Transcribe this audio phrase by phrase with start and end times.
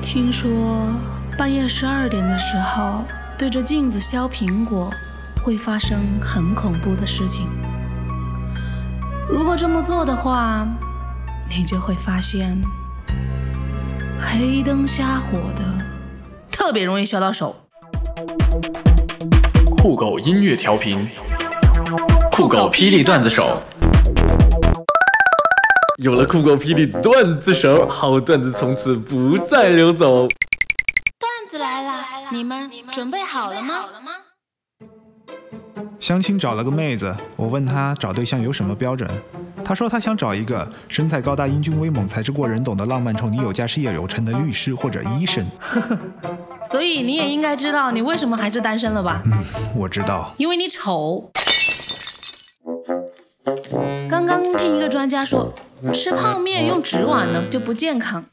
[0.00, 0.88] 听说
[1.36, 3.04] 半夜十二点的时候
[3.36, 4.90] 对着镜子削苹果
[5.42, 7.48] 会发生很恐怖的事情。
[9.28, 10.66] 如果这么做的话，
[11.50, 12.56] 你就会发现
[14.20, 15.62] 黑灯瞎火的，
[16.50, 17.54] 特别容易削到手。
[19.76, 21.08] 酷狗音乐调频，
[22.32, 23.62] 酷狗霹雳段子手。
[26.06, 30.28] 有了酷狗霹雳段子手，好段子从此不再流走。
[31.18, 33.86] 段子来了，你们准备好了吗？
[35.98, 39.10] 相亲找了个妹子，我问她找对象有什么标准，
[39.64, 45.44] 她说她想找一个身材高大、英俊威猛、才智过人、懂得浪漫、宠你有加、事业有成的律师或者医生。
[45.58, 45.98] 呵 呵
[46.70, 49.20] 所以你也应该知道你为什么还是单身了吧？
[49.24, 49.32] 嗯，
[49.74, 51.32] 我知道，因为你丑。
[54.08, 55.52] 刚刚听一个专家说。
[55.92, 58.24] 吃泡面用纸碗呢就不健康，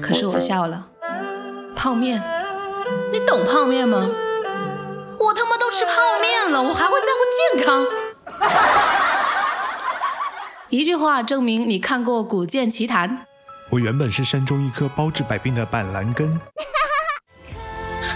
[0.00, 0.88] 可是我笑了。
[1.74, 2.22] 泡面，
[3.12, 4.08] 你懂泡面吗？
[5.18, 7.18] 我他妈都吃泡面了，我还会在乎
[7.56, 7.86] 健康？
[10.70, 13.10] 一句话证明你看过《古剑奇谭》。
[13.70, 16.38] 我原本是山中一棵包治百病的板蓝根。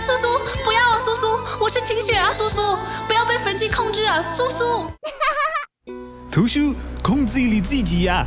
[0.06, 4.91] 苏苏，不要啊，苏苏，我是晴雪啊，苏苏，不要被焚寂控制啊，苏苏。
[6.34, 8.27] 图书控制你自己呀。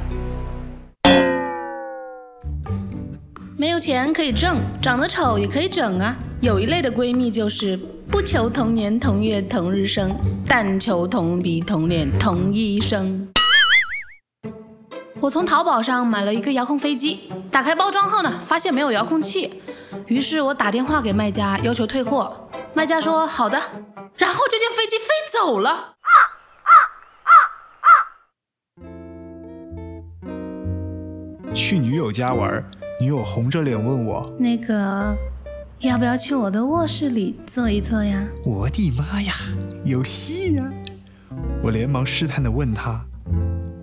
[3.58, 6.16] 没有钱可以挣，长得丑也可以整啊。
[6.40, 7.76] 有一类的闺蜜就是
[8.10, 10.16] 不求同年同月同日生，
[10.48, 13.28] 但求同鼻同脸同一生。
[15.20, 19.62] 我从淘宝上买了一个遥控飞机，打开包装后呢，发现没有遥控器，
[20.06, 23.62] 于是我打电话给卖家要求退货，卖家说好的，
[24.16, 25.97] 然后这架飞机飞走了。
[31.58, 32.64] 去女友家玩。
[33.02, 35.18] 女友红着脸问我：“那个，
[35.80, 39.34] 要不要去我的卧室里坐一坐呀？”我的妈呀，
[39.84, 40.72] 有戏呀！
[41.64, 43.04] 我连忙试探的问他：“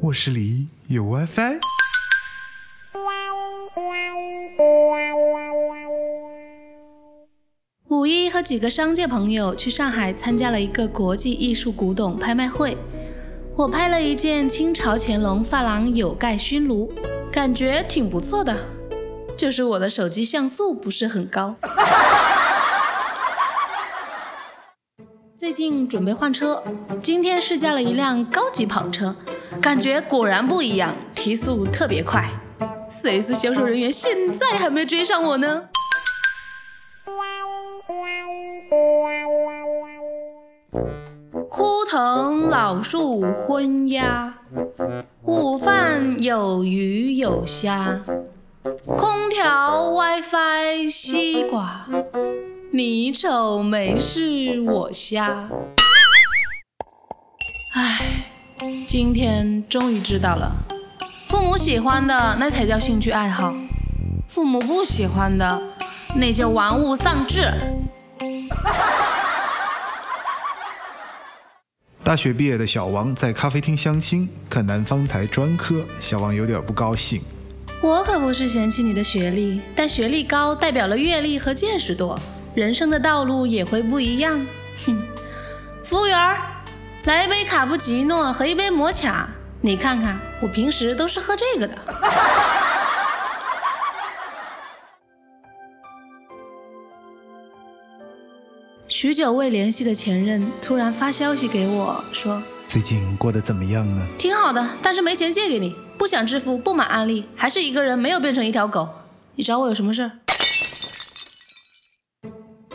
[0.03, 1.59] 卧室里有 WiFi？”
[7.89, 12.77] 五一和几个商界朋友去上海参加了一个国际艺术古董拍卖会，
[13.56, 16.93] 我拍了一件清朝乾隆珐琅有盖熏炉，
[17.34, 18.56] 感觉挺不错的。
[19.37, 21.56] 就是我的手机像素不是很高。
[25.37, 26.62] 最近准备换车，
[27.03, 29.17] 今天试驾了一辆高级跑车，
[29.61, 32.25] 感觉果然不一样，提速特别快。
[32.89, 35.65] 4S 销售人员现在还没追上我呢。
[42.65, 44.33] 藤老树昏鸦，
[45.25, 48.01] 午饭有鱼有虾。
[48.97, 51.87] 空调、WiFi、西瓜，
[52.73, 55.51] 你丑没事我瞎。
[57.75, 58.25] 唉，
[58.89, 60.51] 今天终于知道了，
[61.27, 63.53] 父母喜欢的那才叫兴趣爱好，
[64.27, 65.63] 父母不喜欢的
[66.17, 67.53] 那叫玩物丧志。
[72.05, 77.23] 大学毕业的小王在咖啡厅相亲，可男方才专科，小王有点不高兴。
[77.81, 82.21] 我可不是嫌弃你的学历，但学历高代表了阅历和见识多，
[82.55, 84.39] 人生的道路也会不一样。
[84.85, 85.03] 哼，
[85.83, 86.37] 服务员，
[87.05, 89.31] 来一杯卡布奇诺和一杯摩卡。
[89.63, 91.75] 你看看，我平时都是喝这个的。
[99.05, 102.43] 许久未联系的前任突然发消息给我，说。
[102.67, 104.01] 最近过得怎么样呢？
[104.17, 108.89] 挺好的，但是没钱借给你，不想支付，不买安利，还是一个人，没有变成一条狗。
[109.35, 110.11] 你找我有什么事儿？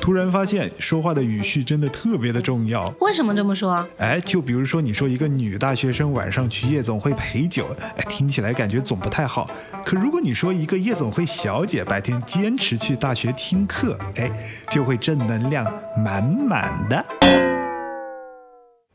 [0.09, 2.83] 突然发现说话的语序真的特别的重要。
[2.99, 3.87] 为什么这么说？
[3.99, 9.47] 哎，就比如说你说一个女大学生晚上去夜总会陪酒，哎，听起来感觉总不太好。
[9.85, 14.31] 可如果你说一个夜总会小姐白天坚持去大学听课，哎，
[14.71, 15.63] 就会正能量
[15.95, 17.48] 满满的。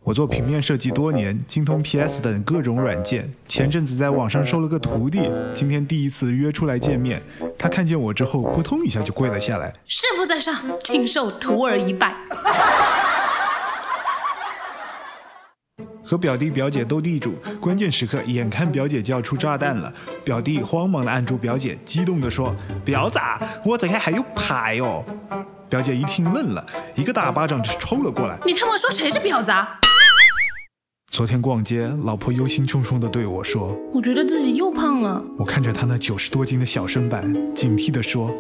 [0.05, 3.33] 我做平面设计多年，精通 PS 等各种软件。
[3.49, 7.23] 前阵子在网上收了个徒弟，今天第一次约出来见面。
[7.59, 10.55] 他看见我之后，扑通一下就跪了下来：“师傅在上，
[10.85, 12.15] 请受徒儿一拜。
[16.05, 19.91] ”和表弟表姐斗地主，关键时刻眼看表姐就要出炸弹了，
[20.23, 22.55] 表弟慌忙的按住表姐，激动的说
[22.85, 23.19] ：“表子，
[23.65, 25.03] 我这还还有牌哦！”
[25.71, 26.63] 表姐一听愣了，
[26.95, 29.81] 一个大巴掌就抽了过来：“你他妈说谁是婊子？”啊？
[31.15, 35.23] 昨天逛街，老婆忧心忡忡地对我说我觉得自己又胖了。
[35.39, 38.35] ：“我看着她那九十多斤的小身板，警惕地说，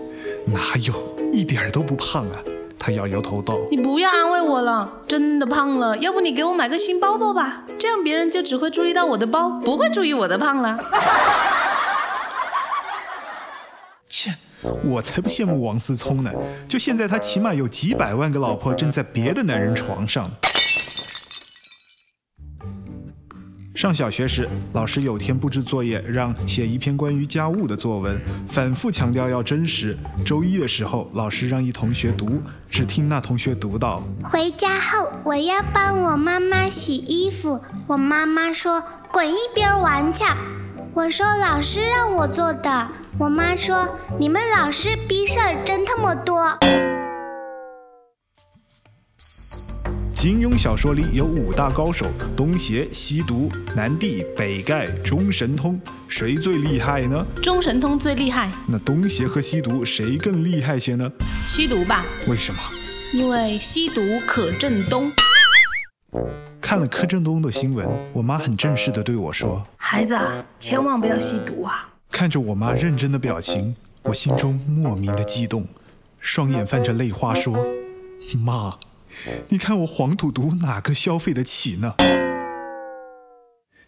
[0.44, 0.92] 哪有，
[1.32, 2.42] 一点儿都不胖啊。”
[2.76, 5.96] 她摇摇头道你不要安慰我了，真的胖了。
[5.98, 10.76] 要不你给我买个新包包吧，这样别人就只会注意到我的包，不会注意我的胖了。
[14.10, 14.32] “切，
[14.82, 16.32] 我才不羡慕王思聪呢！
[16.68, 20.28] 就现在，他起码有几百万个老婆正在别的男人床上。”
[23.84, 29.94] 上小学时，老师有天布置作业，让写一篇关于家务的作文，反复强调要真实。
[30.24, 32.40] 周一的时候，老师让一同学读，
[32.70, 37.60] 只听那同学读到回家后，我要帮我妈妈洗衣服。
[37.86, 38.82] 我妈妈说
[39.12, 40.24] ：“滚一边玩去。”
[40.94, 42.88] 我说：“老师让我做的。”
[43.20, 43.86] 我妈说
[44.18, 46.58] ：“你们老师逼事儿真他妈多。
[50.24, 55.78] 金庸小说里有五大高手：东邪、西毒、南帝、北丐、中神通，
[56.08, 57.26] 谁最厉害呢？
[57.42, 61.12] 中神通最厉害，那东邪和西毒谁更厉害些呢？
[61.46, 62.58] 西毒吧，为什么？
[63.12, 65.12] 因为西毒可震东。
[66.58, 75.66] 看了柯震东的新闻，我妈很正式的对我说孩子啊，千万不要吸毒啊！：“看着我妈认真的表情，我心中莫名的激动，
[76.18, 77.54] 双眼泛着泪花说
[78.42, 78.74] ：‘妈，
[79.48, 81.94] 你看我黄赌毒哪个消费得起呢？’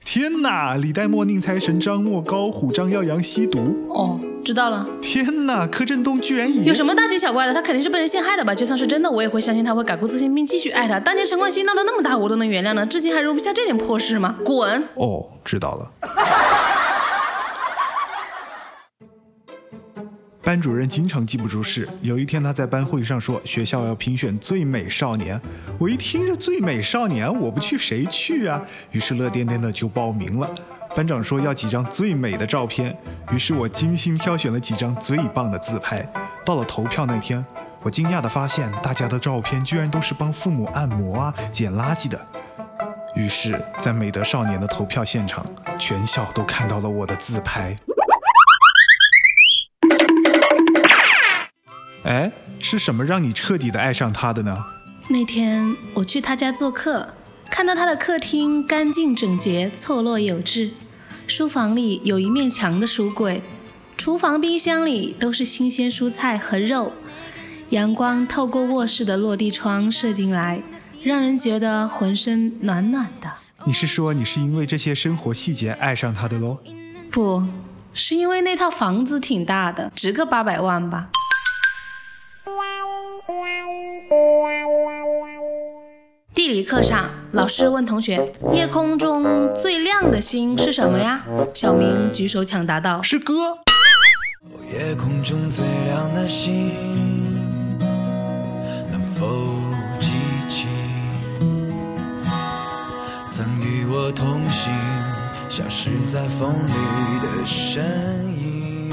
[0.09, 0.77] 天哪！
[0.77, 3.77] 李代沫、宁财神、张默、高虎、张耀扬吸毒！
[3.89, 4.87] 哦，知道了。
[5.03, 5.67] 天哪！
[5.67, 7.53] 柯震东居然也有什么大惊小怪的？
[7.53, 8.55] 他肯定是被人陷害的吧？
[8.55, 11.01] 就算是真的，我也会相信他会改过自新，并继续爱他。
[11.01, 14.37] 当年陈冠希闹得那么大，我都能原谅呢，至今还容不下这点破事吗？
[14.45, 14.89] 滚！
[14.95, 15.91] 哦，知道了。
[20.47, 21.89] 班主任经常记不住事。
[22.03, 25.41] 有一天，他在班会上说学校要评选最美少年。
[25.77, 28.63] 我一听这最美少年，我不去谁去啊？
[28.93, 30.49] 于是乐颠颠的就报名了。
[30.95, 32.97] 班长说要几张最美的照片，
[33.33, 36.09] 于是我精心挑选了几张最棒的自拍。
[36.45, 37.45] 到了投票那天，
[37.83, 42.25] 我惊讶地发现大家的照片居然都是帮父母按摩啊、捡垃圾的。
[43.17, 45.45] 于是，在美德少年的投票现场，
[45.77, 47.77] 全校都看到了我的自拍。
[52.07, 52.31] 哎，
[52.61, 54.65] 是什么让你彻底的爱上他的呢？
[55.09, 57.15] 那天我去他家做客，
[57.51, 60.71] 看到他的客厅干净整洁、错落有致，
[61.27, 63.43] 书房里有一面墙的书柜，
[63.97, 66.93] 厨房、冰箱里都是新鲜蔬菜和肉，
[67.71, 70.63] 阳光透过卧室的落地窗射进来，
[71.03, 73.29] 让人觉得浑身暖暖的。
[73.65, 76.59] 你是说你是因为这些生活细节爱上他的喽？
[77.11, 77.43] 不
[77.93, 81.09] 是因为那套房子挺大的，值个八百万吧。
[86.37, 91.25] 地理课上，老师问同学：“夜空中最亮的星是什么呀？”
[91.55, 93.33] 小明举手抢答道是歌。
[94.71, 96.75] 夜空中最亮的星，
[98.91, 99.27] 能否
[99.99, 100.13] 记
[100.47, 100.67] 起
[103.31, 104.71] 曾与我同行，
[105.49, 107.83] 消失在风里的身
[108.39, 108.93] 影？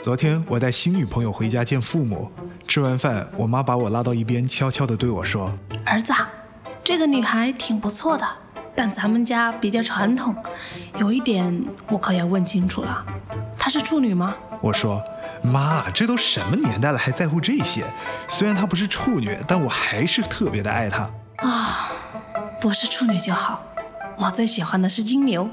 [0.00, 2.30] 昨天我带新女朋友回家见父母，
[2.74, 5.56] 吃完饭，我妈把我拉到一边，悄悄地对我说
[5.86, 6.28] ：“：“儿子，啊，
[6.82, 8.26] 这个女孩挺不错的，
[8.74, 10.34] 但咱们家比较传统，
[10.98, 13.06] 有一点我可要问清楚了，
[13.56, 15.00] 她是处女吗？”我说
[15.40, 17.84] ：“妈，这都什么年代了，还在乎这些？
[18.26, 21.08] 虽然她不是处女，但我还是特别的爱她。
[21.48, 21.92] 啊，
[22.60, 23.64] 不是处女就好，
[24.16, 25.48] 我最喜欢的是金牛。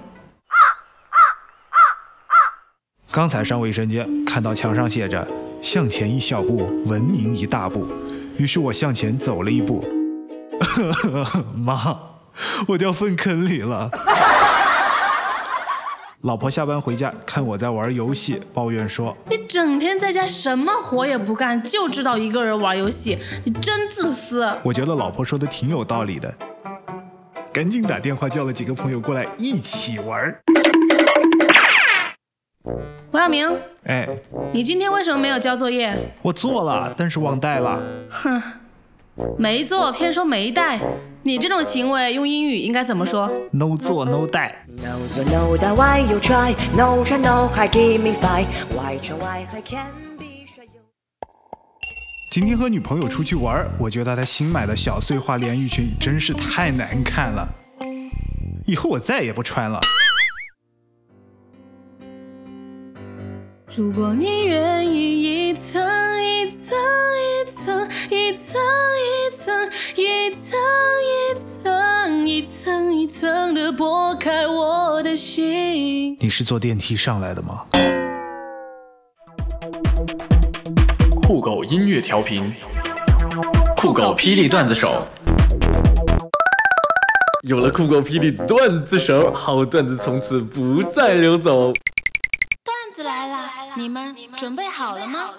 [3.14, 5.28] 刚才上卫生间，看到墙上写着
[5.62, 7.86] “向前一小步，文明一大步”，
[8.40, 9.86] 于是我向前走了一步。
[11.54, 12.00] 妈，
[12.70, 13.92] 我掉粪坑里了。
[16.22, 24.50] 老婆下班回家看我在玩游戏，抱怨说你整天在家什么活也不干，就知道一个人玩游戏，你真自私。
[24.64, 26.34] ：“我觉得老婆说的挺有道理的。”
[27.52, 30.42] 赶紧打电话叫了几个朋友过来一起玩儿。
[33.12, 33.46] 王小明，
[33.84, 34.08] 哎，
[34.54, 35.94] 你今天为什么没有交作业？
[36.22, 37.84] 我做了，但是忘带了。
[38.10, 38.42] 哼
[39.38, 40.80] 没做，偏说没带。
[41.24, 44.66] 你这种行为用英语应该怎么说？No 做 No 带。
[44.78, 49.18] No 做 no 的 why you try No try no I give me five Why try
[49.18, 50.82] why I can be 帅又
[52.32, 57.48] 今天和女朋友出去玩，我觉得她新买的小碎花连衣裙真是太难看了，
[58.66, 59.82] 以后我再也不穿了。
[63.74, 65.82] 如果你愿意一层
[66.22, 66.78] 一层
[67.16, 68.60] 一层一层
[68.98, 69.50] 一层
[69.96, 70.60] 一层
[71.08, 77.64] 一层一层一层的剥开我的心，你是坐电梯上来的吗？
[81.22, 82.54] 酷狗音乐调频，
[83.78, 85.08] 酷狗霹雳段子手。
[87.44, 91.72] 有了酷狗霹雳段子手，好段子从此不再流走。
[93.76, 95.30] 你们准备好了吗？